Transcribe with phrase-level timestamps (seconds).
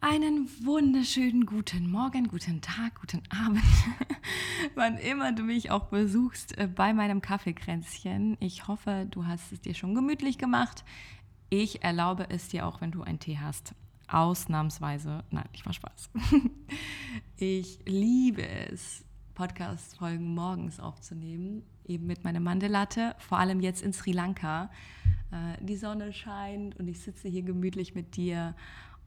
[0.00, 3.64] Einen wunderschönen guten Morgen, guten Tag, guten Abend,
[4.76, 8.36] wann immer du mich auch besuchst äh, bei meinem Kaffeekränzchen.
[8.38, 10.84] Ich hoffe, du hast es dir schon gemütlich gemacht.
[11.50, 13.74] Ich erlaube es dir auch, wenn du einen Tee hast.
[14.06, 16.10] Ausnahmsweise, nein, ich war Spaß.
[17.36, 24.12] Ich liebe es, Podcast-Folgen morgens aufzunehmen, eben mit meiner Mandelatte, vor allem jetzt in Sri
[24.12, 24.70] Lanka.
[25.30, 28.54] Äh, die Sonne scheint und ich sitze hier gemütlich mit dir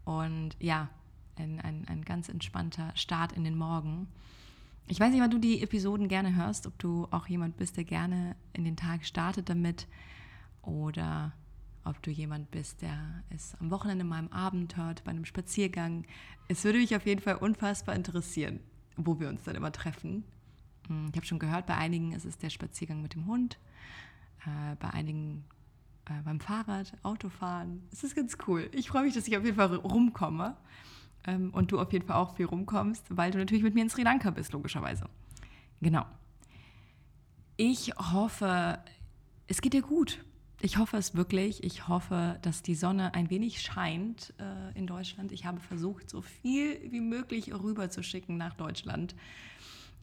[0.05, 0.89] und ja,
[1.35, 4.07] ein, ein, ein ganz entspannter Start in den Morgen.
[4.87, 7.83] Ich weiß nicht, wann du die Episoden gerne hörst, ob du auch jemand bist, der
[7.83, 9.87] gerne in den Tag startet damit
[10.61, 11.33] oder
[11.83, 16.05] ob du jemand bist, der es am Wochenende mal am Abend hört, bei einem Spaziergang.
[16.47, 18.59] Es würde mich auf jeden Fall unfassbar interessieren,
[18.97, 20.23] wo wir uns dann immer treffen.
[20.87, 23.57] Hm, ich habe schon gehört, bei einigen ist es der Spaziergang mit dem Hund,
[24.45, 25.45] äh, bei einigen
[26.11, 27.83] äh, beim Fahrrad, Autofahren.
[27.91, 28.69] Es ist ganz cool.
[28.71, 30.55] Ich freue mich, dass ich auf jeden Fall rumkomme
[31.25, 33.89] ähm, und du auf jeden Fall auch viel rumkommst, weil du natürlich mit mir in
[33.89, 35.05] Sri Lanka bist, logischerweise.
[35.81, 36.05] Genau.
[37.57, 38.79] Ich hoffe,
[39.47, 40.23] es geht dir gut.
[40.61, 41.63] Ich hoffe es wirklich.
[41.63, 45.31] Ich hoffe, dass die Sonne ein wenig scheint äh, in Deutschland.
[45.31, 49.15] Ich habe versucht, so viel wie möglich rüber zu schicken nach Deutschland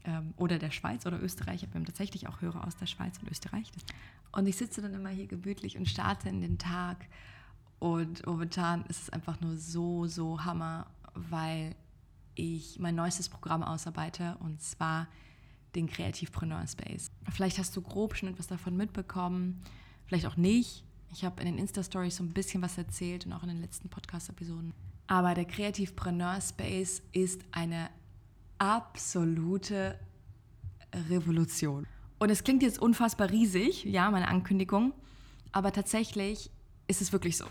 [0.09, 1.63] ähm, oder der Schweiz oder Österreich.
[1.63, 3.71] Wir haben tatsächlich auch Hörer aus der Schweiz und Österreich.
[4.33, 7.07] Und ich sitze dann immer hier gemütlich und starte in den Tag.
[7.79, 11.77] Und momentan ist es einfach nur so, so Hammer, weil
[12.35, 15.09] ich mein neuestes Programm ausarbeite und zwar
[15.75, 17.11] den Kreativpreneur Space.
[17.31, 19.61] Vielleicht hast du grob schon etwas davon mitbekommen,
[20.07, 20.85] vielleicht auch nicht.
[21.13, 23.89] Ich habe in den Insta-Stories so ein bisschen was erzählt und auch in den letzten
[23.89, 24.73] Podcast-Episoden.
[25.07, 27.91] Aber der Kreativpreneur Space ist eine
[28.59, 29.99] absolute
[31.11, 31.87] Revolution.
[32.19, 34.93] Und es klingt jetzt unfassbar riesig, ja, meine Ankündigung,
[35.53, 36.51] aber tatsächlich
[36.89, 37.45] ist es wirklich so.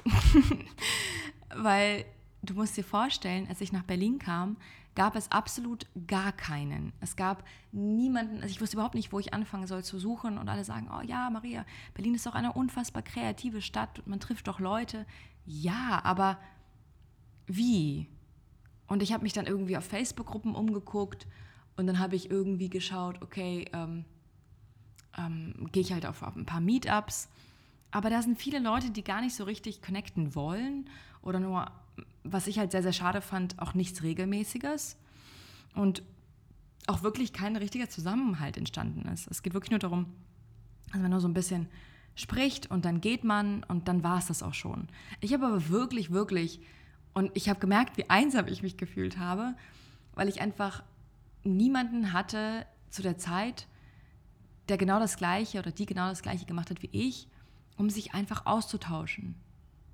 [1.56, 2.06] Weil
[2.42, 4.58] du musst dir vorstellen, als ich nach Berlin kam,
[4.96, 6.92] gab es absolut gar keinen.
[7.00, 10.50] Es gab niemanden, also ich wusste überhaupt nicht, wo ich anfangen soll zu suchen und
[10.50, 14.48] alle sagen, oh ja, Maria, Berlin ist doch eine unfassbar kreative Stadt und man trifft
[14.48, 15.06] doch Leute.
[15.46, 16.40] Ja, aber
[17.46, 18.10] wie?
[18.88, 21.28] Und ich habe mich dann irgendwie auf Facebook-Gruppen umgeguckt
[21.76, 24.06] und dann habe ich irgendwie geschaut, okay, ähm,
[25.18, 27.30] ähm, gehe ich halt auf, ein paar Meetups.
[27.92, 30.90] Aber da sind viele Leute, die gar nicht so richtig connecten wollen
[31.22, 31.72] oder nur,
[32.24, 34.98] was ich halt sehr, sehr schade fand, auch nichts Regelmäßiges.
[35.76, 36.04] Und
[36.88, 39.28] auch wirklich kein richtiger Zusammenhalt entstanden ist.
[39.30, 40.08] Es geht wirklich nur darum,
[40.92, 41.68] dass man nur so ein bisschen
[42.16, 44.88] spricht und dann geht man und dann war es das auch schon.
[45.20, 46.62] Ich habe aber wirklich, wirklich
[47.18, 49.56] und ich habe gemerkt, wie einsam ich mich gefühlt habe,
[50.14, 50.84] weil ich einfach
[51.44, 53.68] niemanden hatte zu der Zeit,
[54.70, 57.28] der genau das Gleiche oder die genau das Gleiche gemacht hat wie ich,
[57.76, 59.34] um sich einfach auszutauschen.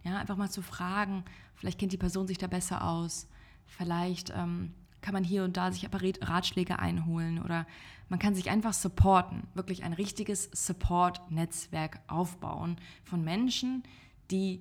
[0.03, 1.23] Ja, einfach mal zu fragen,
[1.56, 3.29] vielleicht kennt die Person sich da besser aus,
[3.67, 7.66] vielleicht ähm, kann man hier und da sich aber Ratschläge einholen oder
[8.09, 12.75] man kann sich einfach supporten, wirklich ein richtiges Support-Netzwerk aufbauen
[13.06, 13.83] von Menschen,
[14.29, 14.59] die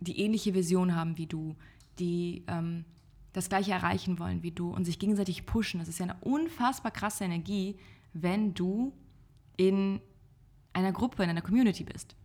[0.00, 1.54] die ähnliche Vision haben wie du,
[2.00, 2.84] die ähm,
[3.32, 5.78] das Gleiche erreichen wollen wie du und sich gegenseitig pushen.
[5.78, 7.76] Das ist ja eine unfassbar krasse Energie,
[8.12, 8.92] wenn du
[9.56, 10.00] in
[10.72, 12.16] einer Gruppe, in einer Community bist.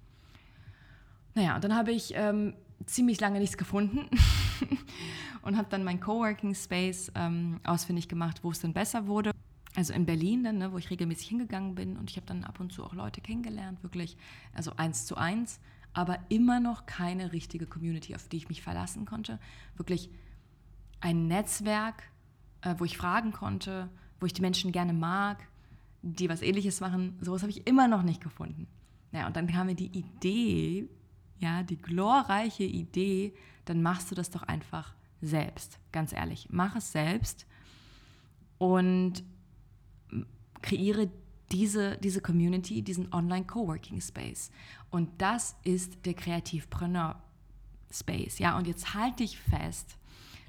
[1.35, 2.53] Naja, und dann habe ich ähm,
[2.85, 4.09] ziemlich lange nichts gefunden
[5.41, 9.31] und habe dann mein Coworking Space ähm, ausfindig gemacht, wo es dann besser wurde.
[9.75, 12.59] Also in Berlin dann, ne, wo ich regelmäßig hingegangen bin und ich habe dann ab
[12.61, 14.15] und zu auch Leute kennengelernt, wirklich,
[14.53, 15.59] also eins zu eins
[15.95, 19.39] aber immer noch keine richtige Community, auf die ich mich verlassen konnte.
[19.77, 20.09] Wirklich
[20.99, 22.03] ein Netzwerk,
[22.61, 23.89] äh, wo ich fragen konnte,
[24.19, 25.47] wo ich die Menschen gerne mag,
[26.01, 27.17] die was ähnliches machen.
[27.21, 28.67] Sowas habe ich immer noch nicht gefunden.
[29.13, 30.89] Ja, und dann kam mir die Idee,
[31.39, 33.33] ja, die glorreiche Idee,
[33.63, 35.79] dann machst du das doch einfach selbst.
[35.93, 37.47] Ganz ehrlich, mach es selbst
[38.57, 39.23] und
[40.61, 41.09] kreiere
[41.51, 44.51] diese, diese Community, diesen Online-Coworking Space.
[44.89, 47.21] Und das ist der Kreativpreneur
[47.91, 48.39] Space.
[48.39, 49.97] Ja, und jetzt halte dich fest.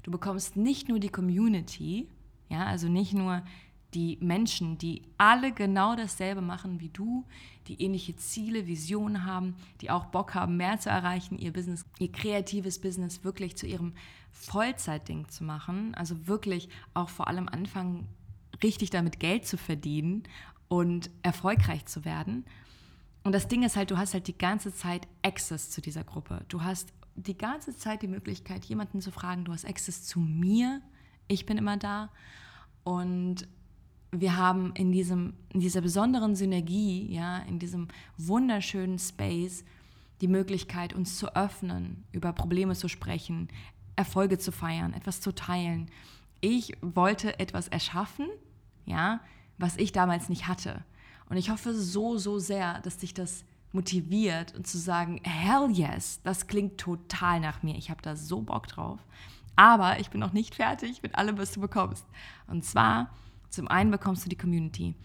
[0.03, 2.07] Du bekommst nicht nur die Community,
[2.49, 3.43] ja, also nicht nur
[3.93, 7.25] die Menschen, die alle genau dasselbe machen wie du,
[7.67, 12.11] die ähnliche Ziele, Visionen haben, die auch Bock haben, mehr zu erreichen, ihr Business, ihr
[12.11, 13.93] kreatives Business wirklich zu ihrem
[14.31, 18.07] Vollzeitding zu machen, also wirklich auch vor allem anfangen,
[18.61, 20.23] richtig damit Geld zu verdienen
[20.67, 22.45] und erfolgreich zu werden.
[23.23, 26.45] Und das Ding ist halt, du hast halt die ganze Zeit Access zu dieser Gruppe.
[26.47, 30.81] Du hast die ganze Zeit die Möglichkeit, jemanden zu fragen, du hast Access zu mir,
[31.27, 32.09] ich bin immer da.
[32.83, 33.47] Und
[34.11, 37.87] wir haben in, diesem, in dieser besonderen Synergie, ja, in diesem
[38.17, 39.65] wunderschönen Space
[40.21, 43.49] die Möglichkeit, uns zu öffnen, über Probleme zu sprechen,
[43.95, 45.89] Erfolge zu feiern, etwas zu teilen.
[46.39, 48.27] Ich wollte etwas erschaffen,
[48.85, 49.19] ja,
[49.57, 50.83] was ich damals nicht hatte.
[51.29, 53.43] Und ich hoffe so, so sehr, dass dich das
[53.73, 57.75] motiviert und zu sagen, hell yes, das klingt total nach mir.
[57.75, 58.99] Ich habe da so Bock drauf.
[59.55, 62.05] Aber ich bin noch nicht fertig mit allem, was du bekommst.
[62.47, 63.09] Und zwar,
[63.49, 64.95] zum einen bekommst du die Community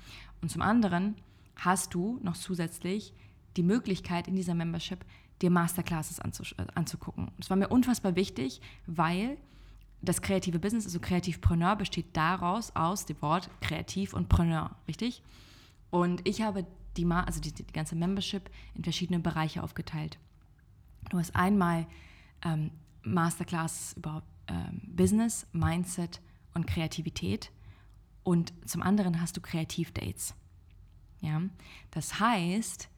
[0.41, 1.17] und zum anderen
[1.57, 3.15] hast du noch zusätzlich
[3.57, 5.05] die Möglichkeit in dieser Membership
[5.41, 7.31] dir Masterclasses äh, anzugucken.
[7.39, 9.39] Das war mir unfassbar wichtig, weil
[10.03, 15.23] das kreative Business, also Kreativpreneur, besteht daraus aus dem Wort Kreativ und Preneur, richtig?
[15.91, 16.67] Und ich habe
[16.97, 20.19] die, also die, die ganze Membership in verschiedene Bereiche aufgeteilt.
[21.11, 21.87] Du hast einmal
[22.45, 22.71] ähm,
[23.03, 26.21] Masterclass über ähm, Business, Mindset
[26.55, 27.51] und Kreativität
[28.25, 30.35] und zum anderen hast du Kreativdates.
[31.21, 31.43] Ja?
[31.91, 32.89] Das heißt,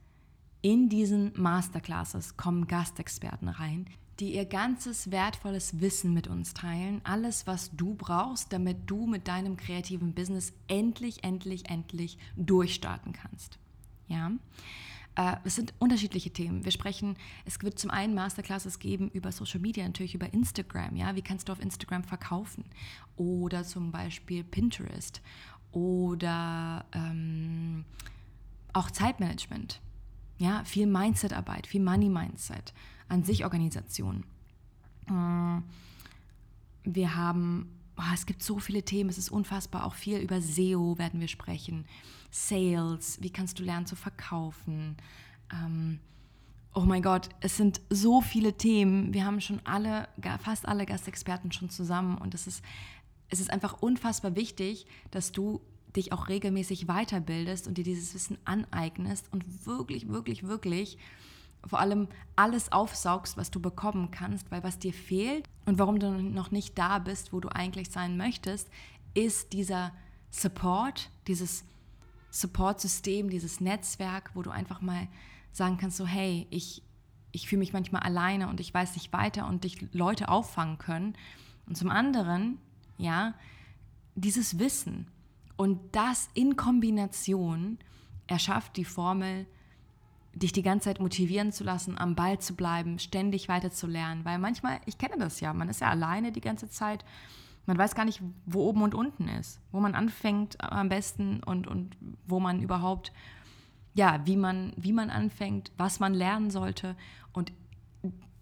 [0.63, 3.87] in diesen Masterclasses kommen Gastexperten rein,
[4.21, 7.01] die ihr ganzes wertvolles Wissen mit uns teilen.
[7.05, 13.59] Alles, was du brauchst, damit du mit deinem kreativen Business endlich, endlich, endlich durchstarten kannst.
[14.07, 14.31] Ja.
[15.17, 16.65] Äh, es sind unterschiedliche Themen.
[16.65, 20.97] Wir sprechen, es wird zum einen Masterclasses geben über Social Media, natürlich über Instagram.
[20.97, 22.65] Ja, wie kannst du auf Instagram verkaufen?
[23.17, 25.21] Oder zum Beispiel Pinterest
[25.73, 27.85] oder ähm,
[28.73, 29.81] auch Zeitmanagement.
[30.39, 32.75] Ja, viel Mindset-Arbeit, viel Money-Mindset,
[33.09, 34.25] an sich Organisation.
[35.07, 35.61] Äh,
[36.85, 40.99] wir haben, oh, es gibt so viele Themen, es ist unfassbar, auch viel über SEO
[40.99, 41.87] werden wir sprechen.
[42.31, 44.97] Sales, wie kannst du lernen zu verkaufen?
[45.53, 46.01] Ähm,
[46.75, 49.15] oh mein Gott, es sind so viele Themen.
[49.15, 50.09] Wir haben schon alle,
[50.41, 52.65] fast alle Gastexperten schon zusammen und es ist,
[53.29, 55.61] es ist einfach unfassbar wichtig, dass du
[55.97, 60.99] dich auch regelmäßig weiterbildest und dir dieses Wissen aneignest und wirklich, wirklich, wirklich
[61.67, 66.11] vor allem alles aufsaugst, was du bekommen kannst, weil was dir fehlt und warum du
[66.11, 68.69] noch nicht da bist, wo du eigentlich sein möchtest,
[69.15, 69.93] ist dieser
[70.31, 71.65] Support, dieses
[72.31, 75.09] Support-System, dieses Netzwerk, wo du einfach mal
[75.53, 76.83] sagen kannst, so hey, ich,
[77.31, 81.15] ich fühle mich manchmal alleine und ich weiß nicht weiter und dich Leute auffangen können.
[81.67, 82.59] Und zum anderen,
[82.99, 83.35] ja,
[84.17, 85.07] dieses Wissen
[85.57, 87.79] und das in Kombination
[88.27, 89.47] erschafft die Formel,
[90.35, 94.25] dich die ganze Zeit motivieren zu lassen, am Ball zu bleiben, ständig weiter zu lernen.
[94.25, 97.05] Weil manchmal, ich kenne das ja, man ist ja alleine die ganze Zeit
[97.67, 101.67] man weiß gar nicht, wo oben und unten ist, wo man anfängt am besten und,
[101.67, 103.13] und wo man überhaupt,
[103.95, 106.97] ja, wie man, wie man anfängt, was man lernen sollte.
[107.33, 107.53] Und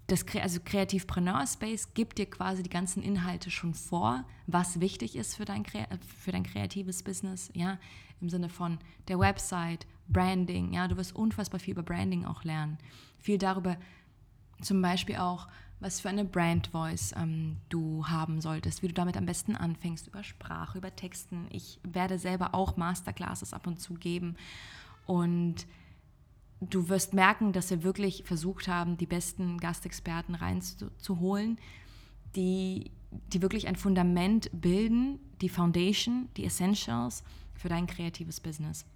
[0.08, 5.36] das also Kreativpreneur Space gibt dir quasi die ganzen Inhalte schon vor, was wichtig ist
[5.36, 7.78] für dein, für dein kreatives Business, ja,
[8.20, 8.78] im Sinne von
[9.08, 12.78] der Website, Branding, ja, du wirst unfassbar viel über Branding auch lernen.
[13.18, 13.76] Viel darüber,
[14.60, 15.48] zum Beispiel auch,
[15.80, 20.06] was für eine Brand Voice ähm, du haben solltest, wie du damit am besten anfängst,
[20.06, 21.46] über Sprache, über Texten.
[21.50, 24.36] Ich werde selber auch Masterclasses ab und zu geben
[25.06, 25.66] und
[26.70, 31.58] du wirst merken, dass wir wirklich versucht haben, die besten Gastexperten reinzuholen,
[32.36, 32.90] die,
[33.32, 38.86] die wirklich ein Fundament bilden, die Foundation, die Essentials für dein kreatives Business.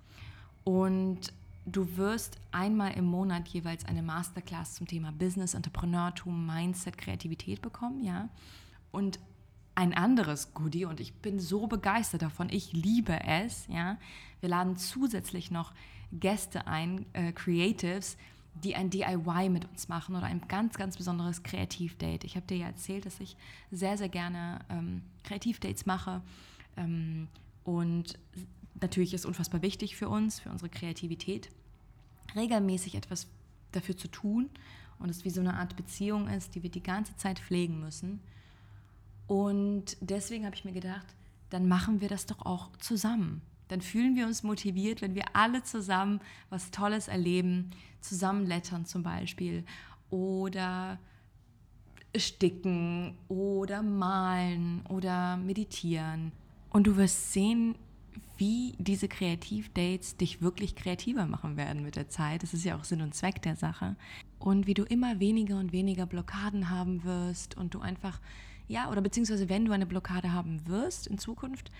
[0.64, 1.32] Und
[1.68, 8.04] Du wirst einmal im Monat jeweils eine Masterclass zum Thema Business, Entrepreneurtum, Mindset, Kreativität bekommen,
[8.04, 8.28] ja.
[8.92, 9.18] Und
[9.74, 12.50] ein anderes Goodie und ich bin so begeistert davon.
[12.50, 13.98] Ich liebe es, ja.
[14.38, 15.72] Wir laden zusätzlich noch
[16.20, 18.16] Gäste ein, äh, Creatives,
[18.62, 22.24] die ein DIY mit uns machen oder ein ganz, ganz besonderes Kreativdate.
[22.24, 23.36] Ich habe dir ja erzählt, dass ich
[23.70, 26.22] sehr, sehr gerne ähm, Kreativdates mache
[26.76, 27.28] ähm,
[27.64, 28.18] und
[28.80, 31.50] natürlich ist unfassbar wichtig für uns, für unsere Kreativität,
[32.34, 33.28] regelmäßig etwas
[33.72, 34.50] dafür zu tun
[34.98, 38.20] und es wie so eine Art Beziehung ist, die wir die ganze Zeit pflegen müssen.
[39.26, 41.06] Und deswegen habe ich mir gedacht,
[41.50, 43.42] dann machen wir das doch auch zusammen.
[43.68, 46.20] Dann fühlen wir uns motiviert, wenn wir alle zusammen
[46.50, 47.70] was Tolles erleben,
[48.00, 49.64] zusammen lettern zum Beispiel
[50.10, 50.98] oder
[52.16, 56.32] sticken oder malen oder meditieren.
[56.70, 57.74] Und du wirst sehen,
[58.38, 62.42] wie diese Kreativdates dich wirklich kreativer machen werden mit der Zeit.
[62.42, 63.96] Das ist ja auch Sinn und Zweck der Sache.
[64.38, 68.20] Und wie du immer weniger und weniger Blockaden haben wirst und du einfach,
[68.68, 71.70] ja, oder beziehungsweise wenn du eine Blockade haben wirst in Zukunft,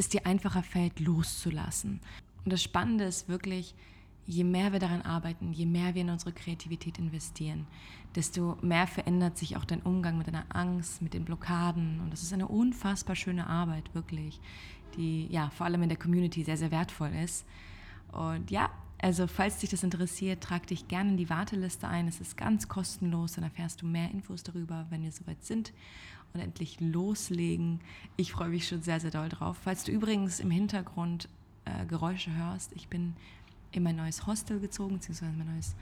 [0.00, 2.00] es dir einfacher fällt, loszulassen.
[2.44, 3.74] Und das Spannende ist wirklich,
[4.26, 7.66] je mehr wir daran arbeiten, je mehr wir in unsere Kreativität investieren,
[8.14, 12.00] desto mehr verändert sich auch dein Umgang mit deiner Angst, mit den Blockaden.
[12.00, 14.40] Und das ist eine unfassbar schöne Arbeit, wirklich,
[14.96, 17.44] die ja vor allem in der Community sehr, sehr wertvoll ist.
[18.12, 22.08] Und ja, also falls dich das interessiert, trag dich gerne in die Warteliste ein.
[22.08, 25.72] Es ist ganz kostenlos, dann erfährst du mehr Infos darüber, wenn wir soweit sind
[26.32, 27.80] und endlich loslegen.
[28.16, 29.58] Ich freue mich schon sehr, sehr doll drauf.
[29.62, 31.28] Falls du übrigens im Hintergrund
[31.64, 33.14] äh, Geräusche hörst, ich bin
[33.72, 35.74] in mein neues Hostel gezogen, beziehungsweise mein neues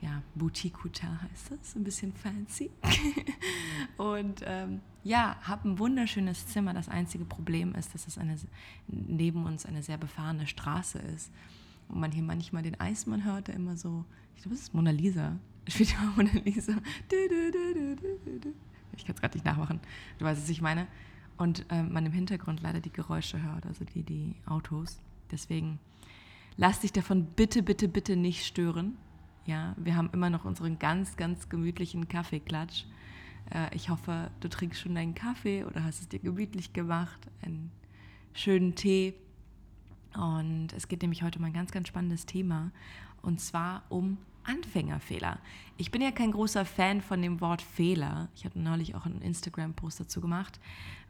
[0.00, 2.70] ja, Boutique Hotel heißt das, ein bisschen fancy.
[3.96, 6.74] und ähm, ja, habe ein wunderschönes Zimmer.
[6.74, 8.36] Das einzige Problem ist, dass es eine,
[8.88, 11.30] neben uns eine sehr befahrene Straße ist.
[11.88, 14.90] Und man hier manchmal den Eismann hört, der immer so, ich glaube, das ist Mona
[14.90, 15.38] Lisa.
[15.68, 16.74] Spielt immer Mona Lisa.
[18.96, 19.80] Ich kann es gerade nicht nachmachen.
[20.18, 20.86] Du weißt, was ich meine.
[21.36, 25.00] Und äh, man im Hintergrund leider die Geräusche hört, also die, die Autos.
[25.30, 25.78] Deswegen
[26.56, 28.96] lass dich davon bitte, bitte, bitte nicht stören.
[29.44, 32.84] Ja, wir haben immer noch unseren ganz, ganz gemütlichen Kaffeeklatsch.
[33.52, 37.70] Äh, ich hoffe, du trinkst schon deinen Kaffee oder hast es dir gemütlich gemacht, einen
[38.32, 39.14] schönen Tee.
[40.14, 42.70] Und es geht nämlich heute um ein ganz, ganz spannendes Thema
[43.26, 45.38] und zwar um Anfängerfehler.
[45.76, 48.28] Ich bin ja kein großer Fan von dem Wort Fehler.
[48.34, 50.60] Ich hatte neulich auch einen Instagram-Post dazu gemacht,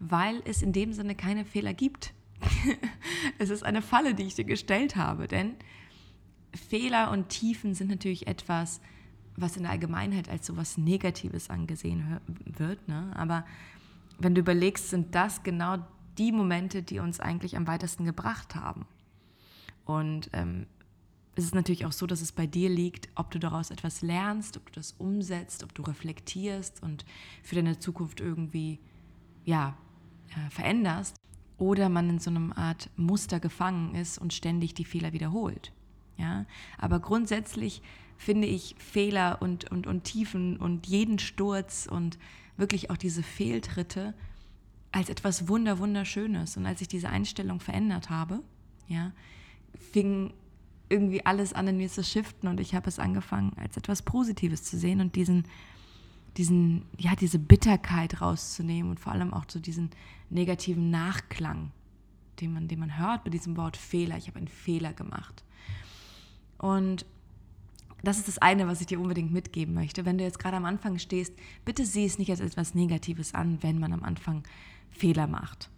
[0.01, 2.13] weil es in dem Sinne keine Fehler gibt.
[3.39, 5.55] es ist eine Falle, die ich dir gestellt habe, denn
[6.55, 8.81] Fehler und Tiefen sind natürlich etwas,
[9.37, 12.89] was in der Allgemeinheit als so etwas Negatives angesehen wird.
[12.89, 13.13] Ne?
[13.15, 13.45] Aber
[14.19, 15.79] wenn du überlegst, sind das genau
[16.19, 18.87] die Momente, die uns eigentlich am weitesten gebracht haben.
[19.85, 20.67] Und ähm,
[21.37, 24.57] es ist natürlich auch so, dass es bei dir liegt, ob du daraus etwas lernst,
[24.57, 27.05] ob du das umsetzt, ob du reflektierst und
[27.43, 28.81] für deine Zukunft irgendwie
[29.45, 29.77] ja,
[30.31, 31.17] äh, veränderst
[31.59, 35.73] oder man in so einer Art Muster gefangen ist und ständig die Fehler wiederholt.
[36.17, 36.47] Ja?
[36.79, 37.83] Aber grundsätzlich
[38.17, 42.19] finde ich Fehler und, und, und Tiefen und jeden Sturz und
[42.57, 44.15] wirklich auch diese Fehltritte
[44.91, 46.57] als etwas Wunder, Wunderschönes.
[46.57, 48.43] Und als ich diese Einstellung verändert habe,
[48.89, 49.13] ja,
[49.93, 50.33] fing
[50.89, 54.79] irgendwie alles an mir zu shiften und ich habe es angefangen als etwas Positives zu
[54.79, 55.45] sehen und diesen,
[56.37, 59.91] diesen, ja, diese Bitterkeit rauszunehmen und vor allem auch so diesen
[60.31, 61.73] negativen Nachklang,
[62.41, 64.17] den man, den man hört bei diesem Wort Fehler.
[64.17, 65.43] Ich habe einen Fehler gemacht.
[66.59, 67.05] Und
[68.03, 70.05] das ist das eine, was ich dir unbedingt mitgeben möchte.
[70.05, 73.63] Wenn du jetzt gerade am Anfang stehst, bitte sieh es nicht als etwas Negatives an,
[73.63, 74.45] wenn man am Anfang
[74.91, 75.71] Fehler macht.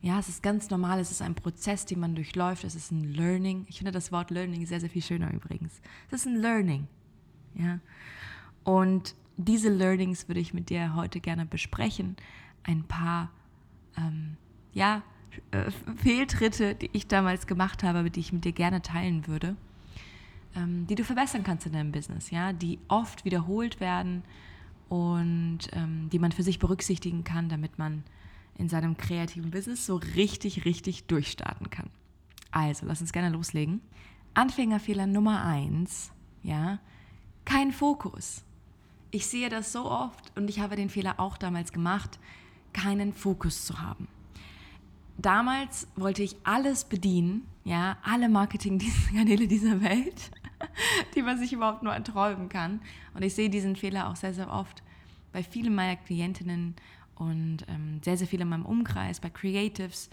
[0.00, 3.12] Ja, es ist ganz normal, es ist ein Prozess, den man durchläuft, es ist ein
[3.12, 3.66] Learning.
[3.68, 5.80] Ich finde das Wort Learning sehr, sehr viel schöner übrigens.
[6.10, 6.86] Es ist ein Learning.
[7.54, 7.80] Ja.
[8.64, 12.16] Und diese Learnings würde ich mit dir heute gerne besprechen.
[12.62, 13.30] Ein paar,
[13.96, 14.36] ähm,
[14.72, 15.02] ja,
[15.50, 19.56] äh, Fehltritte, die ich damals gemacht habe, die ich mit dir gerne teilen würde
[20.56, 24.22] ähm, die du verbessern kannst in deinem Business, ja, die oft wiederholt werden
[24.88, 28.04] und ähm, die man für sich berücksichtigen kann, damit man
[28.58, 31.88] in seinem kreativen Business so richtig, richtig durchstarten kann.
[32.50, 33.80] Also, lass uns gerne loslegen.
[34.34, 36.12] Anfängerfehler Nummer eins,
[36.42, 36.78] ja,
[37.44, 38.44] kein Fokus.
[39.10, 42.18] Ich sehe das so oft und ich habe den Fehler auch damals gemacht,
[42.74, 44.06] keinen Fokus zu haben.
[45.16, 50.30] Damals wollte ich alles bedienen, ja, alle Marketingkanäle dieser Welt
[51.14, 52.80] die man sich überhaupt nur erträumen kann.
[53.14, 54.82] Und ich sehe diesen Fehler auch sehr, sehr oft
[55.32, 56.74] bei vielen meiner Klientinnen
[57.18, 60.08] und ähm, sehr, sehr viel in meinem Umkreis, bei Creatives.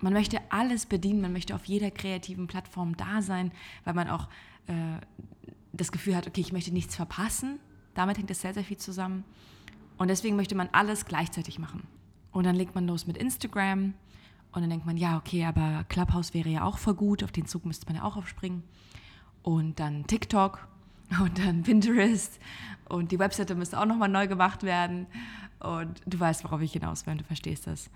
[0.00, 3.52] Man möchte alles bedienen, man möchte auf jeder kreativen Plattform da sein,
[3.84, 4.28] weil man auch
[4.66, 4.72] äh,
[5.72, 7.60] das Gefühl hat, okay, ich möchte nichts verpassen.
[7.94, 9.24] Damit hängt es sehr, sehr viel zusammen.
[9.98, 11.86] Und deswegen möchte man alles gleichzeitig machen.
[12.32, 13.94] Und dann legt man los mit Instagram
[14.52, 17.46] und dann denkt man, ja, okay, aber Clubhouse wäre ja auch voll gut, auf den
[17.46, 18.62] Zug müsste man ja auch aufspringen
[19.42, 20.68] und dann TikTok
[21.20, 22.38] und dann Pinterest
[22.88, 25.06] und die Webseite müsste auch nochmal neu gemacht werden
[25.60, 27.90] und du weißt, worauf ich hinaus will, du verstehst das.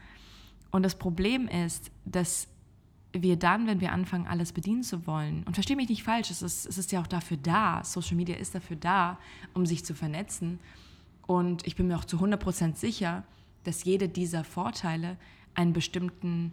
[0.71, 2.49] Und das Problem ist, dass
[3.13, 6.43] wir dann, wenn wir anfangen, alles bedienen zu wollen, und verstehe mich nicht falsch, es
[6.43, 9.19] ist, es ist ja auch dafür da, Social Media ist dafür da,
[9.55, 10.59] um sich zu vernetzen.
[11.27, 13.23] Und ich bin mir auch zu 100% sicher,
[13.63, 15.17] dass jede dieser Vorteile
[15.55, 16.53] einen bestimmten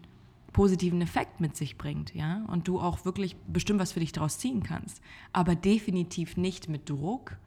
[0.53, 4.38] positiven Effekt mit sich bringt, ja, und du auch wirklich bestimmt was für dich daraus
[4.38, 5.01] ziehen kannst.
[5.31, 7.38] Aber definitiv nicht mit Druck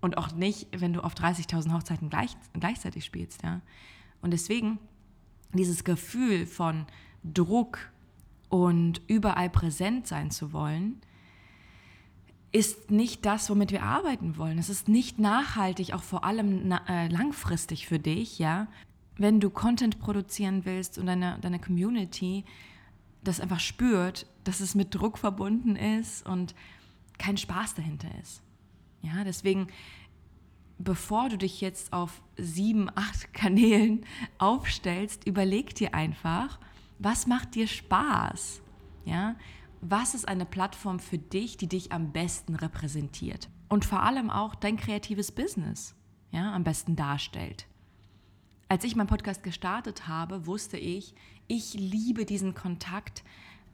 [0.00, 3.60] und auch nicht, wenn du auf 30.000 Hochzeiten gleich, gleichzeitig spielst, ja.
[4.20, 4.78] Und deswegen
[5.52, 6.86] dieses Gefühl von
[7.24, 7.90] Druck
[8.48, 11.00] und überall präsent sein zu wollen,
[12.50, 14.58] ist nicht das, womit wir arbeiten wollen.
[14.58, 18.68] Es ist nicht nachhaltig, auch vor allem äh, langfristig für dich, ja.
[19.18, 22.44] Wenn du Content produzieren willst und deine, deine Community
[23.22, 26.54] das einfach spürt, dass es mit Druck verbunden ist und
[27.18, 28.42] kein Spaß dahinter ist.
[29.02, 29.68] Ja, deswegen,
[30.78, 34.04] bevor du dich jetzt auf sieben, acht Kanälen
[34.38, 36.58] aufstellst, überleg dir einfach,
[36.98, 38.62] was macht dir Spaß?
[39.04, 39.36] Ja,
[39.80, 43.48] was ist eine Plattform für dich, die dich am besten repräsentiert?
[43.68, 45.94] Und vor allem auch dein kreatives Business
[46.32, 47.66] ja, am besten darstellt.
[48.68, 51.14] Als ich meinen Podcast gestartet habe, wusste ich,
[51.46, 53.24] ich liebe diesen Kontakt.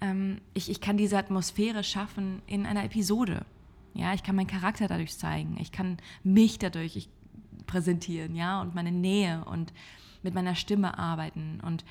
[0.01, 3.45] Ähm, ich, ich kann diese Atmosphäre schaffen in einer Episode.
[3.95, 5.57] Ja, ich kann meinen Charakter dadurch zeigen.
[5.61, 7.09] Ich kann mich dadurch
[7.67, 9.73] präsentieren, ja, und meine Nähe und
[10.23, 11.61] mit meiner Stimme arbeiten.
[11.61, 11.85] Und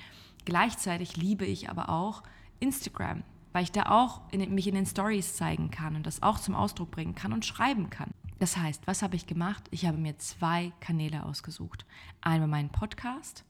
[0.45, 2.23] gleichzeitig liebe ich aber auch
[2.59, 6.39] Instagram weil ich da auch in, mich in den Stories zeigen kann und das auch
[6.39, 8.11] zum Ausdruck bringen kann und schreiben kann.
[8.43, 9.63] Das heißt, was habe ich gemacht?
[9.71, 11.85] Ich habe mir zwei Kanäle ausgesucht.
[12.19, 13.45] Einmal meinen Podcast,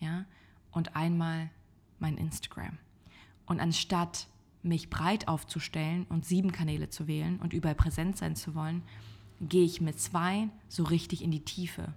[0.00, 0.24] ja,
[0.72, 1.48] und einmal
[2.00, 2.76] mein Instagram.
[3.46, 4.26] Und anstatt
[4.64, 8.82] mich breit aufzustellen und sieben Kanäle zu wählen und überall präsent sein zu wollen,
[9.40, 11.94] gehe ich mit zwei so richtig in die Tiefe.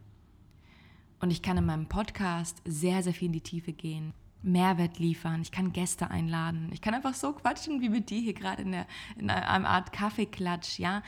[1.19, 4.13] Und ich kann in meinem Podcast sehr, sehr viel in die Tiefe gehen.
[4.43, 8.35] Mehrwert liefern, ich kann Gäste einladen, ich kann einfach so quatschen wie mit dir hier
[8.35, 8.75] gerade in,
[9.17, 11.01] in einer Art Kaffeeklatsch, ja.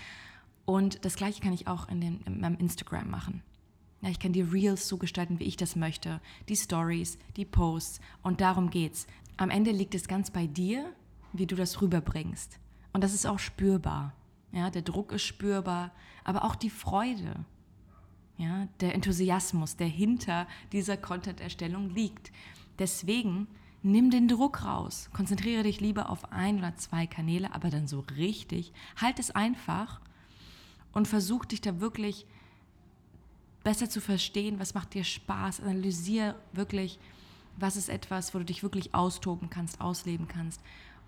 [0.71, 3.43] Und das gleiche kann ich auch in, den, in meinem Instagram machen.
[3.99, 7.99] Ja, ich kann die Reels so gestalten, wie ich das möchte, die Stories, die Posts
[8.23, 9.05] und darum geht's.
[9.35, 10.89] Am Ende liegt es ganz bei dir,
[11.33, 12.57] wie du das rüberbringst.
[12.93, 14.13] Und das ist auch spürbar.
[14.53, 15.91] Ja, der Druck ist spürbar,
[16.23, 17.43] aber auch die Freude.
[18.37, 22.31] Ja, der Enthusiasmus, der hinter dieser Content-Erstellung liegt.
[22.79, 23.49] Deswegen
[23.83, 25.09] nimm den Druck raus.
[25.11, 28.71] Konzentriere dich lieber auf ein oder zwei Kanäle, aber dann so richtig.
[28.95, 29.99] Halt es einfach
[30.93, 32.25] und versuch dich da wirklich
[33.63, 35.61] besser zu verstehen, was macht dir Spaß.
[35.61, 36.99] Analysiere wirklich,
[37.57, 40.61] was ist etwas, wo du dich wirklich austoben kannst, ausleben kannst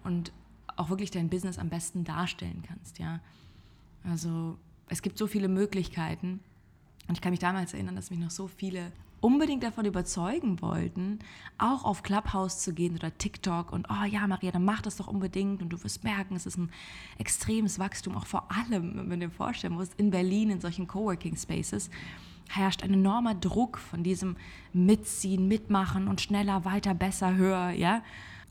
[0.04, 0.32] und
[0.76, 3.20] auch wirklich dein Business am besten darstellen kannst, ja.
[4.04, 4.58] Also
[4.90, 6.40] es gibt so viele Möglichkeiten
[7.08, 8.92] und ich kann mich damals erinnern, dass mich noch so viele
[9.24, 11.20] unbedingt davon überzeugen wollten,
[11.58, 15.08] auch auf Clubhouse zu gehen oder TikTok und, oh ja, Maria, dann mach das doch
[15.08, 16.70] unbedingt und du wirst merken, es ist ein
[17.18, 21.38] extremes Wachstum, auch vor allem, wenn du dir vorstellen musst, in Berlin in solchen Coworking
[21.38, 21.90] Spaces
[22.50, 24.36] herrscht ein enormer Druck von diesem
[24.74, 28.04] Mitziehen, Mitmachen und schneller, weiter, besser, höher, ja.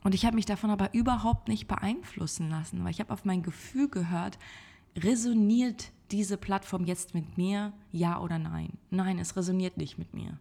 [0.03, 3.43] Und ich habe mich davon aber überhaupt nicht beeinflussen lassen, weil ich habe auf mein
[3.43, 4.39] Gefühl gehört,
[4.97, 8.73] resoniert diese Plattform jetzt mit mir, ja oder nein?
[8.89, 10.39] Nein, es resoniert nicht mit mir.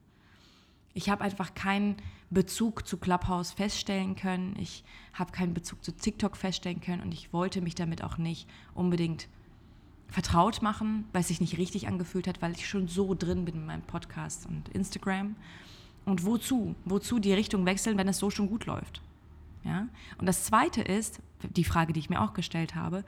[0.94, 1.96] Ich habe einfach keinen
[2.30, 4.56] Bezug zu Clubhouse feststellen können.
[4.58, 8.48] Ich habe keinen Bezug zu TikTok feststellen können und ich wollte mich damit auch nicht
[8.74, 9.28] unbedingt
[10.08, 13.54] vertraut machen, weil es sich nicht richtig angefühlt hat, weil ich schon so drin bin
[13.54, 15.36] in meinem Podcast und Instagram.
[16.04, 16.74] Und wozu?
[16.84, 19.00] Wozu die Richtung wechseln, wenn es so schon gut läuft?
[19.64, 19.88] Ja?
[20.18, 23.04] Und das Zweite ist, die Frage, die ich mir auch gestellt habe,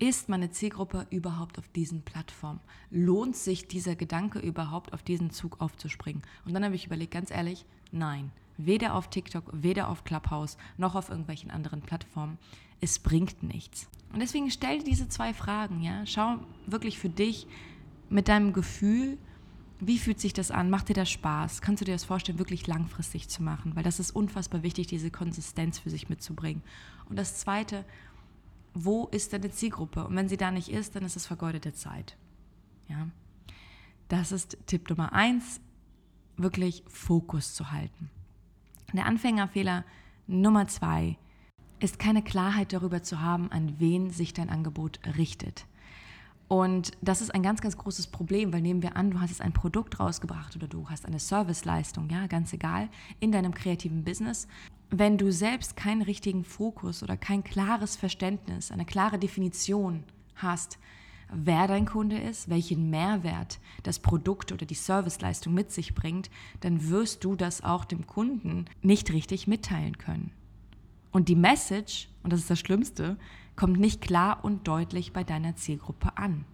[0.00, 2.60] ist meine Zielgruppe überhaupt auf diesen Plattformen?
[2.90, 6.22] Lohnt sich dieser Gedanke überhaupt, auf diesen Zug aufzuspringen?
[6.44, 8.32] Und dann habe ich überlegt, ganz ehrlich, nein.
[8.56, 12.38] Weder auf TikTok, weder auf Clubhouse, noch auf irgendwelchen anderen Plattformen.
[12.80, 13.88] Es bringt nichts.
[14.12, 16.04] Und deswegen stell dir diese zwei Fragen, ja.
[16.06, 17.46] Schau wirklich für dich
[18.08, 19.18] mit deinem Gefühl,
[19.80, 20.68] wie fühlt sich das an?
[20.68, 21.62] Macht dir das Spaß?
[21.62, 23.76] Kannst du dir das vorstellen, wirklich langfristig zu machen?
[23.76, 26.62] Weil das ist unfassbar wichtig, diese Konsistenz für sich mitzubringen.
[27.08, 27.84] Und das Zweite,
[28.74, 30.06] wo ist deine Zielgruppe?
[30.06, 32.16] Und wenn sie da nicht ist, dann ist es vergeudete Zeit.
[32.88, 33.08] Ja?
[34.08, 35.60] Das ist Tipp Nummer eins,
[36.36, 38.10] wirklich Fokus zu halten.
[38.92, 39.84] Der Anfängerfehler
[40.26, 41.16] Nummer zwei
[41.78, 45.66] ist keine Klarheit darüber zu haben, an wen sich dein Angebot richtet.
[46.48, 49.40] Und das ist ein ganz, ganz großes Problem, weil nehmen wir an, du hast jetzt
[49.40, 52.88] ein Produkt rausgebracht oder du hast eine Serviceleistung, ja, ganz egal,
[53.20, 54.48] in deinem kreativen Business
[54.90, 60.78] wenn du selbst keinen richtigen Fokus oder kein klares Verständnis, eine klare Definition hast,
[61.32, 66.28] wer dein Kunde ist, welchen Mehrwert das Produkt oder die Serviceleistung mit sich bringt,
[66.60, 70.32] dann wirst du das auch dem Kunden nicht richtig mitteilen können.
[71.12, 73.16] Und die Message, und das ist das Schlimmste,
[73.56, 76.44] kommt nicht klar und deutlich bei deiner Zielgruppe an.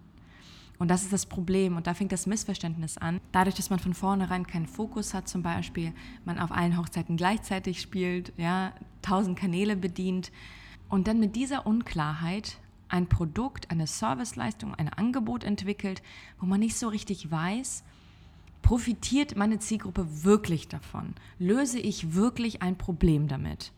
[0.79, 3.19] Und das ist das Problem und da fängt das Missverständnis an.
[3.31, 7.81] Dadurch, dass man von vornherein keinen Fokus hat, zum Beispiel, man auf allen Hochzeiten gleichzeitig
[7.81, 10.31] spielt, ja, tausend Kanäle bedient
[10.89, 12.57] und dann mit dieser Unklarheit
[12.89, 16.01] ein Produkt, eine Serviceleistung, ein Angebot entwickelt,
[16.39, 17.83] wo man nicht so richtig weiß,
[18.61, 21.15] profitiert meine Zielgruppe wirklich davon?
[21.39, 23.71] Löse ich wirklich ein Problem damit?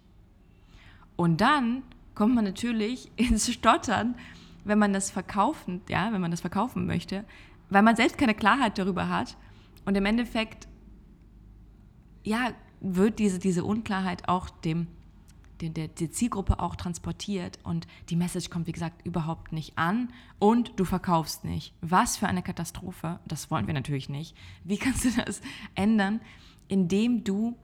[1.15, 1.83] Und dann
[2.15, 4.15] kommt man natürlich ins Stottern,
[4.63, 7.25] wenn man das verkaufen, ja, wenn man das verkaufen möchte,
[7.69, 9.37] weil man selbst keine Klarheit darüber hat
[9.85, 10.67] und im Endeffekt
[12.23, 14.87] ja, wird diese, diese Unklarheit auch dem
[15.61, 20.11] die, die, die Zielgruppe auch transportiert und die Message kommt, wie gesagt, überhaupt nicht an
[20.39, 21.73] und du verkaufst nicht.
[21.81, 24.35] Was für eine Katastrophe, das wollen wir natürlich nicht.
[24.63, 25.41] Wie kannst du das
[25.75, 26.21] ändern,
[26.67, 27.57] indem du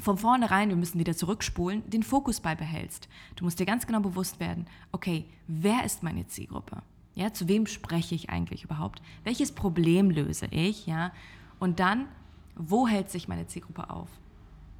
[0.00, 3.08] von vornherein, wir müssen wieder zurückspulen, den Fokus beibehältst.
[3.36, 6.82] Du musst dir ganz genau bewusst werden, okay, wer ist meine Zielgruppe?
[7.14, 9.02] Ja, zu wem spreche ich eigentlich überhaupt?
[9.24, 10.86] Welches Problem löse ich?
[10.86, 11.12] Ja,
[11.58, 12.06] und dann,
[12.54, 14.08] wo hält sich meine Zielgruppe auf?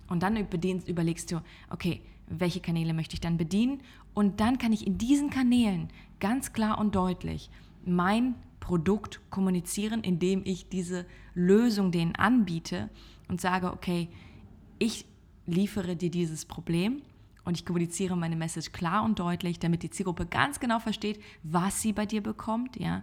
[0.09, 3.81] Und dann überlegst du, okay, welche Kanäle möchte ich dann bedienen?
[4.15, 5.89] Und dann kann ich in diesen Kanälen
[6.21, 7.51] ganz klar und deutlich
[7.85, 12.89] mein Produkt kommunizieren, indem ich diese Lösung denen anbiete
[13.29, 14.09] und sage, okay,
[14.79, 15.07] ich
[15.51, 17.03] liefere dir dieses Problem
[17.45, 21.83] und ich kommuniziere meine Message klar und deutlich, damit die Zielgruppe ganz genau versteht, was
[21.83, 23.03] sie bei dir bekommt, ja,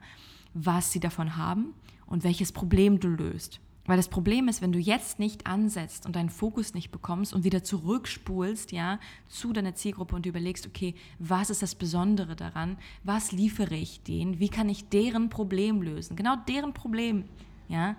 [0.53, 1.73] was sie davon haben
[2.05, 3.59] und welches Problem du löst.
[3.87, 7.45] Weil das Problem ist, wenn du jetzt nicht ansetzt und deinen Fokus nicht bekommst und
[7.45, 12.77] wieder zurückspulst, ja, zu deiner Zielgruppe und überlegst, okay, was ist das Besondere daran?
[13.05, 14.39] Was liefere ich denen?
[14.39, 16.17] Wie kann ich deren Problem lösen?
[16.17, 17.23] Genau deren Problem,
[17.69, 17.95] ja.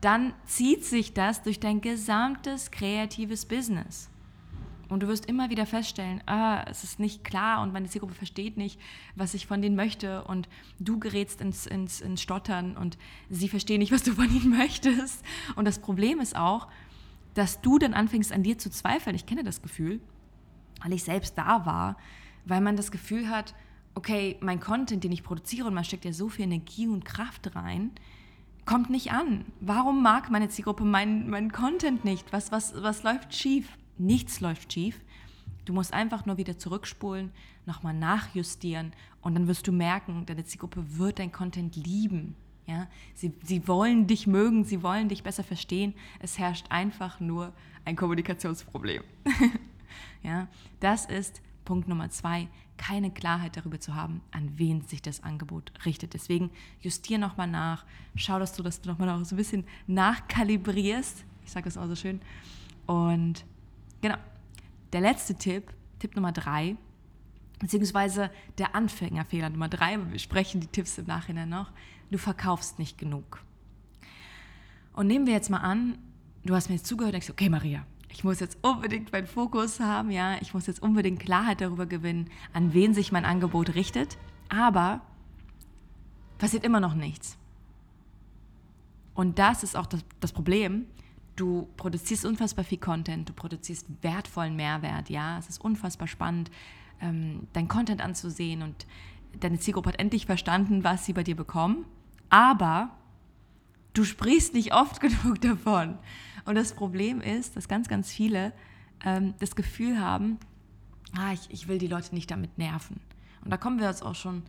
[0.00, 4.10] Dann zieht sich das durch dein gesamtes kreatives Business.
[4.88, 8.56] Und du wirst immer wieder feststellen, ah, es ist nicht klar und meine Zielgruppe versteht
[8.56, 8.80] nicht,
[9.16, 10.22] was ich von denen möchte.
[10.24, 12.96] Und du gerätst ins, ins, ins Stottern und
[13.28, 15.24] sie verstehen nicht, was du von ihnen möchtest.
[15.56, 16.68] Und das Problem ist auch,
[17.34, 19.16] dass du dann anfängst an dir zu zweifeln.
[19.16, 20.00] Ich kenne das Gefühl,
[20.82, 21.96] weil ich selbst da war,
[22.44, 23.54] weil man das Gefühl hat,
[23.94, 27.56] okay, mein Content, den ich produziere, und man steckt ja so viel Energie und Kraft
[27.56, 27.90] rein,
[28.66, 29.46] kommt nicht an.
[29.60, 32.32] Warum mag meine Zielgruppe meinen mein Content nicht?
[32.32, 33.68] Was, was, was läuft schief?
[33.98, 35.00] nichts läuft schief.
[35.64, 37.32] Du musst einfach nur wieder zurückspulen,
[37.64, 42.36] nochmal nachjustieren und dann wirst du merken, deine Zielgruppe wird dein Content lieben.
[42.66, 42.86] Ja?
[43.14, 45.94] Sie, sie wollen dich mögen, sie wollen dich besser verstehen.
[46.20, 47.52] Es herrscht einfach nur
[47.84, 49.02] ein Kommunikationsproblem.
[50.22, 50.46] ja?
[50.78, 55.72] Das ist Punkt Nummer zwei, keine Klarheit darüber zu haben, an wen sich das Angebot
[55.84, 56.14] richtet.
[56.14, 57.84] Deswegen justier nochmal nach,
[58.14, 61.24] schau, dass du das nochmal so ein bisschen nachkalibrierst.
[61.44, 62.20] Ich sage das auch so schön.
[62.86, 63.44] Und
[64.00, 64.18] Genau.
[64.92, 66.76] Der letzte Tipp, Tipp Nummer drei,
[67.58, 71.72] beziehungsweise der Anfängerfehler Nummer drei, aber wir sprechen die Tipps im Nachhinein noch,
[72.10, 73.42] du verkaufst nicht genug.
[74.92, 75.98] Und nehmen wir jetzt mal an,
[76.44, 77.84] du hast mir jetzt zugehört und denkst, okay Maria,
[78.16, 82.30] ich muss jetzt unbedingt meinen Fokus haben, ja, ich muss jetzt unbedingt Klarheit darüber gewinnen,
[82.54, 84.16] an wen sich mein Angebot richtet,
[84.48, 85.02] aber
[86.38, 87.36] passiert immer noch nichts.
[89.12, 90.86] Und das ist auch das, das Problem,
[91.36, 96.50] du produzierst unfassbar viel Content, du produzierst wertvollen Mehrwert, ja, es ist unfassbar spannend,
[97.02, 98.86] ähm, dein Content anzusehen und
[99.40, 101.84] deine Zielgruppe hat endlich verstanden, was sie bei dir bekommen,
[102.30, 102.92] aber
[103.92, 105.98] du sprichst nicht oft genug davon.
[106.46, 108.52] Und das Problem ist, dass ganz, ganz viele
[109.04, 110.38] ähm, das Gefühl haben,
[111.16, 113.00] ah, ich, ich will die Leute nicht damit nerven.
[113.44, 114.42] Und da kommen wir jetzt auch schon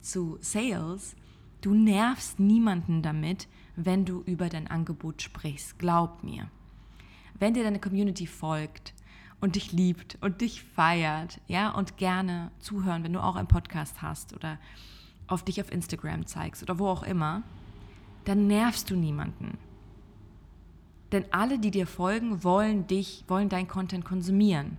[0.00, 1.14] zu Sales.
[1.60, 5.78] Du nervst niemanden damit, wenn du über dein Angebot sprichst.
[5.78, 6.50] Glaub mir.
[7.38, 8.94] Wenn dir deine Community folgt
[9.40, 14.02] und dich liebt und dich feiert, ja, und gerne zuhören, wenn du auch einen Podcast
[14.02, 14.58] hast oder
[15.26, 17.42] auf dich auf Instagram zeigst oder wo auch immer,
[18.24, 19.58] dann nervst du niemanden.
[21.12, 24.78] Denn alle, die dir folgen, wollen dich, wollen dein Content konsumieren.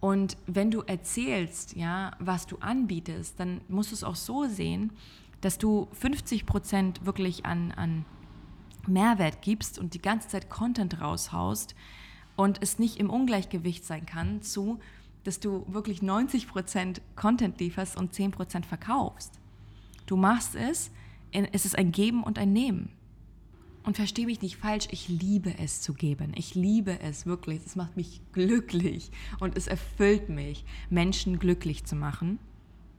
[0.00, 4.90] Und wenn du erzählst, ja, was du anbietest, dann musst du es auch so sehen,
[5.40, 8.04] dass du 50 Prozent wirklich an, an
[8.88, 11.76] Mehrwert gibst und die ganze Zeit Content raushaust
[12.34, 14.80] und es nicht im Ungleichgewicht sein kann zu,
[15.22, 19.38] dass du wirklich 90 Prozent Content lieferst und 10 Prozent verkaufst.
[20.06, 20.90] Du machst es,
[21.30, 22.90] es ist ein Geben und ein Nehmen.
[23.84, 26.32] Und verstehe mich nicht falsch, ich liebe es zu geben.
[26.36, 27.60] Ich liebe es wirklich.
[27.66, 32.38] Es macht mich glücklich und es erfüllt mich, Menschen glücklich zu machen.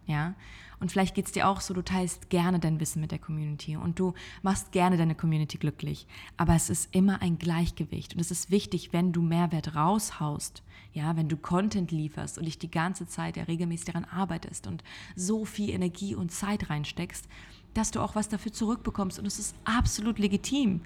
[0.05, 0.35] Ja,
[0.83, 3.77] und vielleicht geht es dir auch so, du teilst gerne dein Wissen mit der Community
[3.77, 6.07] und du machst gerne deine Community glücklich.
[6.35, 10.61] Aber es ist immer ein Gleichgewicht und es ist wichtig, wenn du Mehrwert raushaust,
[10.91, 14.83] ja, wenn du Content lieferst und dich die ganze Zeit ja regelmäßig daran arbeitest und
[15.15, 17.29] so viel Energie und Zeit reinsteckst,
[17.73, 20.81] dass du auch was dafür zurückbekommst und es ist absolut legitim.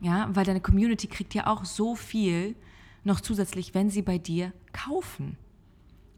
[0.00, 2.56] Ja, weil deine Community kriegt ja auch so viel
[3.04, 5.36] noch zusätzlich, wenn sie bei dir kaufen.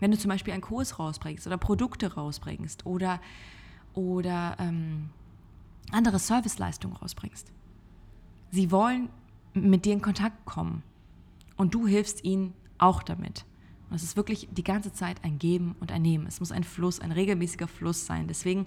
[0.00, 3.20] Wenn du zum Beispiel einen Kurs rausbringst oder Produkte rausbringst oder,
[3.94, 5.10] oder ähm,
[5.90, 7.52] andere Serviceleistungen rausbringst.
[8.50, 9.08] Sie wollen
[9.54, 10.82] mit dir in Kontakt kommen
[11.56, 13.44] und du hilfst ihnen auch damit.
[13.88, 16.26] Und es ist wirklich die ganze Zeit ein Geben und ein Nehmen.
[16.26, 18.26] Es muss ein Fluss, ein regelmäßiger Fluss sein.
[18.26, 18.66] Deswegen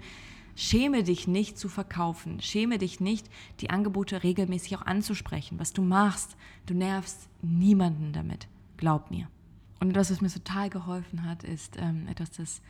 [0.56, 2.42] schäme dich nicht zu verkaufen.
[2.42, 5.60] Schäme dich nicht, die Angebote regelmäßig auch anzusprechen.
[5.60, 8.48] Was du machst, du nervst niemanden damit.
[8.78, 9.28] Glaub mir.
[9.80, 12.62] Und etwas, was mir total geholfen hat, ist ähm, etwas, das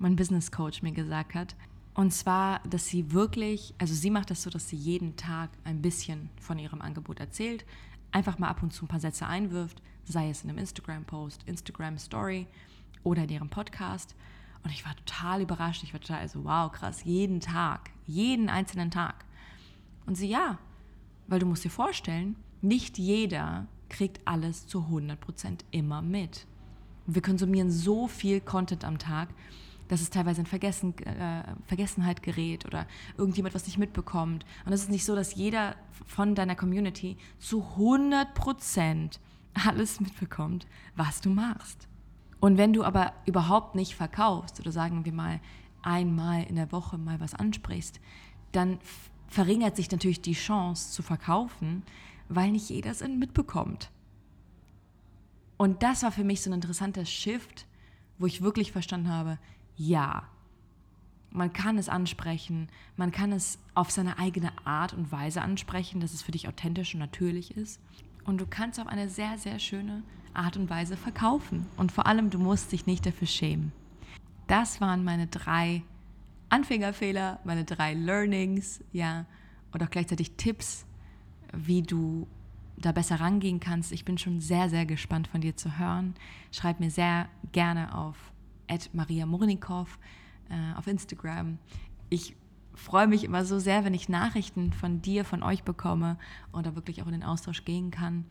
[0.00, 1.54] mein Business Coach mir gesagt hat.
[1.94, 5.80] Und zwar, dass sie wirklich, also sie macht das so, dass sie jeden Tag ein
[5.80, 7.64] bisschen von ihrem Angebot erzählt,
[8.10, 12.46] einfach mal ab und zu ein paar Sätze einwirft, sei es in einem Instagram-Post, Instagram-Story
[13.04, 14.16] oder in ihrem Podcast.
[14.64, 15.82] Und ich war total überrascht.
[15.82, 19.24] Ich war total, also wow, krass, jeden Tag, jeden einzelnen Tag.
[20.06, 20.58] Und sie, ja,
[21.28, 26.46] weil du musst dir vorstellen, nicht jeder kriegt alles zu 100% immer mit.
[27.06, 29.28] wir konsumieren so viel Content am Tag,
[29.88, 32.86] dass es teilweise in Vergessen, äh, Vergessenheit gerät oder
[33.18, 34.46] irgendjemand was nicht mitbekommt.
[34.64, 39.18] Und es ist nicht so, dass jeder von deiner Community zu 100%
[39.66, 40.66] alles mitbekommt,
[40.96, 41.88] was du machst.
[42.40, 45.40] Und wenn du aber überhaupt nicht verkaufst oder sagen wir mal
[45.82, 48.00] einmal in der Woche mal was ansprichst,
[48.52, 48.78] dann
[49.28, 51.82] verringert sich natürlich die Chance zu verkaufen,
[52.28, 53.90] weil nicht jeder es mitbekommt.
[55.56, 57.66] Und das war für mich so ein interessanter Shift,
[58.18, 59.38] wo ich wirklich verstanden habe,
[59.76, 60.28] ja,
[61.30, 66.14] man kann es ansprechen, man kann es auf seine eigene Art und Weise ansprechen, dass
[66.14, 67.80] es für dich authentisch und natürlich ist.
[68.24, 71.66] Und du kannst auf eine sehr, sehr schöne Art und Weise verkaufen.
[71.76, 73.72] Und vor allem, du musst dich nicht dafür schämen.
[74.46, 75.82] Das waren meine drei
[76.50, 79.26] Anfängerfehler, meine drei Learnings, ja,
[79.72, 80.86] und auch gleichzeitig Tipps,
[81.56, 82.26] wie du
[82.76, 83.92] da besser rangehen kannst.
[83.92, 86.14] Ich bin schon sehr, sehr gespannt von dir zu hören.
[86.50, 88.16] Schreib mir sehr gerne auf
[88.92, 89.98] Maria Murnikow
[90.50, 91.58] äh, auf Instagram.
[92.10, 92.36] Ich
[92.74, 96.18] freue mich immer so sehr, wenn ich Nachrichten von dir, von euch bekomme
[96.52, 98.24] und da wirklich auch in den Austausch gehen kann.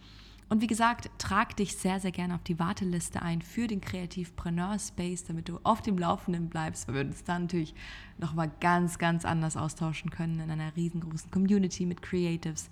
[0.49, 4.77] Und wie gesagt, trag dich sehr, sehr gerne auf die Warteliste ein für den Kreativpreneur
[4.77, 7.73] Space, damit du auf dem Laufenden bleibst, weil wir uns dann natürlich
[8.17, 12.69] nochmal ganz, ganz anders austauschen können in einer riesengroßen Community mit Creatives.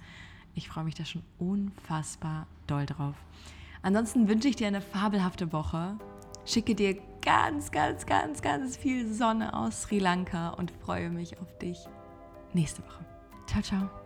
[0.55, 3.15] Ich freue mich da schon unfassbar doll drauf.
[3.81, 5.97] Ansonsten wünsche ich dir eine fabelhafte Woche.
[6.45, 11.57] Schicke dir ganz, ganz, ganz, ganz viel Sonne aus Sri Lanka und freue mich auf
[11.57, 11.79] dich
[12.53, 13.05] nächste Woche.
[13.47, 14.00] Ciao, ciao.